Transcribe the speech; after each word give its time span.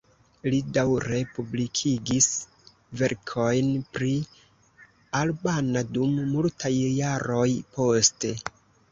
Li 0.51 0.59
daŭre 0.75 1.17
publikigis 1.33 2.29
verkojn 3.01 3.69
pri 3.97 4.09
albana 5.19 5.83
dum 5.97 6.15
multaj 6.31 6.71
jaroj 7.01 7.47
poste. 7.77 8.33